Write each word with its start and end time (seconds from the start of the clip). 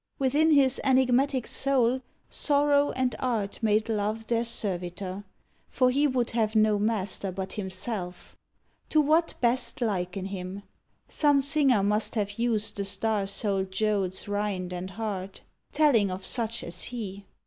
Within 0.17 0.49
his 0.49 0.81
enigmatic 0.83 1.45
soul 1.45 2.01
Sorrow 2.27 2.89
and 2.93 3.15
Art 3.19 3.59
made 3.61 3.87
Love 3.87 4.25
their 4.25 4.43
servitor, 4.43 5.25
For 5.69 5.91
he 5.91 6.07
would 6.07 6.31
have 6.31 6.55
no 6.55 6.79
master 6.79 7.31
but 7.31 7.53
himself. 7.53 8.35
To 8.89 8.99
what 8.99 9.35
best 9.41 9.79
liken 9.79 10.29
him^ 10.29 10.63
Some 11.07 11.39
singer 11.39 11.83
must 11.83 12.15
Have 12.15 12.39
used 12.39 12.77
the 12.77 12.83
star 12.85 13.27
souled 13.27 13.69
geode's 13.69 14.27
rind 14.27 14.73
and 14.73 14.89
heart, 14.89 15.23
82 15.25 15.25
A 15.25 15.37
CHARACTER 15.37 15.47
Telling 15.93 16.09
of 16.09 16.25
such 16.25 16.63
as 16.63 16.83
he. 16.85 17.25